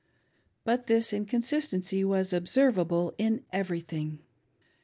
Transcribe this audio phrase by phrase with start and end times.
[0.63, 4.17] But this inconsistency was observable in everything.